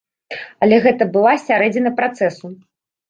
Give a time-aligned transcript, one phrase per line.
[0.65, 2.45] Але гэта была сярэдзіна працэсу.